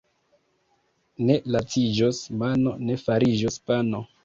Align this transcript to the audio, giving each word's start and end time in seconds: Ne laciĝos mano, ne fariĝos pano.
Ne 1.27 1.35
laciĝos 1.57 2.23
mano, 2.41 2.75
ne 2.89 2.99
fariĝos 3.05 3.63
pano. 3.71 4.05